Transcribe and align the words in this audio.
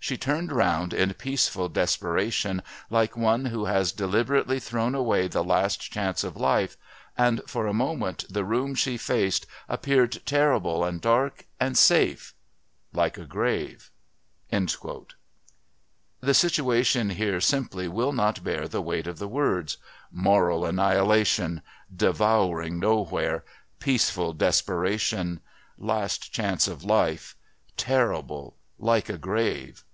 She 0.00 0.16
turned 0.16 0.52
round 0.52 0.94
in 0.94 1.12
peaceful 1.14 1.68
desperation 1.68 2.62
like 2.88 3.14
one 3.16 3.46
who 3.46 3.66
has 3.66 3.92
deliberately 3.92 4.58
thrown 4.60 4.94
away 4.94 5.28
the 5.28 5.44
last 5.44 5.80
chance 5.92 6.24
of 6.24 6.34
life; 6.36 6.78
and 7.18 7.42
for 7.46 7.66
a 7.66 7.74
moment 7.74 8.24
the 8.30 8.44
room 8.44 8.74
she 8.74 8.96
faced 8.96 9.44
appeared 9.68 10.22
terrible, 10.24 10.82
and 10.82 10.98
dark, 11.00 11.46
and 11.60 11.76
safe 11.76 12.32
like 12.92 13.18
a 13.18 13.26
grave." 13.26 13.90
The 14.50 15.04
situation 16.32 17.10
here 17.10 17.40
simply 17.40 17.86
will 17.88 18.12
not 18.12 18.42
bear 18.44 18.66
the 18.68 18.80
weight 18.80 19.08
of 19.08 19.18
the 19.18 19.28
words 19.28 19.76
"moral 20.12 20.64
annihilation," 20.64 21.60
"devouring 21.94 22.78
nowhere," 22.78 23.44
"peaceful 23.78 24.32
desperation," 24.32 25.40
"last 25.76 26.32
chance 26.32 26.66
of 26.68 26.82
life," 26.84 27.34
"terrible," 27.76 28.54
"like 28.78 29.10
a 29.10 29.18
grave." 29.18 29.84